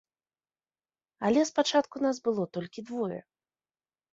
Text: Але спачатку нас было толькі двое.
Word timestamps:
Але 1.29 1.41
спачатку 1.51 1.95
нас 2.07 2.17
было 2.29 2.43
толькі 2.59 2.79
двое. 2.89 3.19